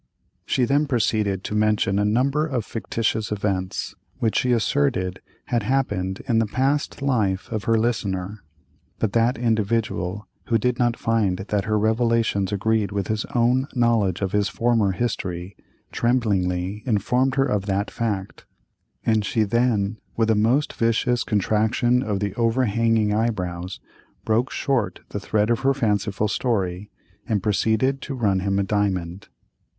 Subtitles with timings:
[0.47, 6.23] She then proceeded to mention a number of fictitious events which she asserted had happened
[6.27, 8.41] in the past life of her listener,
[8.97, 14.21] but that individual, who did not find that her revelations agreed with his own knowledge
[14.21, 15.55] of his former history,
[15.91, 18.47] tremblingly informed her of that fact;
[19.05, 23.79] and she then, with a most vicious contraction of the overhanging eyebrows,
[24.25, 26.89] broke short the thread of her fanciful story,
[27.29, 29.27] and proceeded to "run him a diamond."